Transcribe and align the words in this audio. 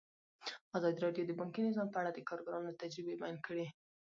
ازادي 0.77 0.99
راډیو 1.05 1.27
د 1.27 1.31
بانکي 1.39 1.59
نظام 1.69 1.87
په 1.91 1.97
اړه 2.01 2.11
د 2.13 2.19
کارګرانو 2.29 2.77
تجربې 2.81 3.15
بیان 3.21 3.37
کړي. 3.47 3.65